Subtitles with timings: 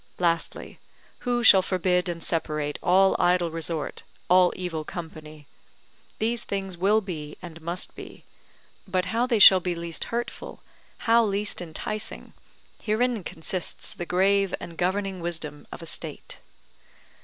[0.17, 0.79] Lastly,
[1.19, 5.45] who shall forbid and separate all idle resort, all evil company?
[6.17, 8.25] These things will be, and must be;
[8.87, 10.63] but how they shall be least hurtful,
[11.05, 12.33] how least enticing,
[12.81, 16.39] herein consists the grave and governing wisdom of a state.